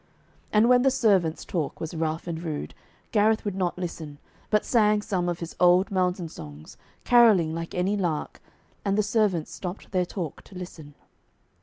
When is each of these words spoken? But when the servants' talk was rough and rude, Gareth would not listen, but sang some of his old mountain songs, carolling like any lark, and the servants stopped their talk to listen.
But 0.51 0.65
when 0.65 0.81
the 0.81 0.89
servants' 0.89 1.45
talk 1.45 1.79
was 1.79 1.93
rough 1.93 2.25
and 2.25 2.41
rude, 2.41 2.73
Gareth 3.11 3.45
would 3.45 3.53
not 3.53 3.77
listen, 3.77 4.17
but 4.49 4.65
sang 4.65 5.03
some 5.03 5.29
of 5.29 5.41
his 5.41 5.55
old 5.59 5.91
mountain 5.91 6.27
songs, 6.27 6.75
carolling 7.03 7.53
like 7.53 7.75
any 7.75 7.95
lark, 7.95 8.41
and 8.83 8.97
the 8.97 9.03
servants 9.03 9.51
stopped 9.53 9.91
their 9.91 10.07
talk 10.07 10.41
to 10.45 10.55
listen. 10.57 10.95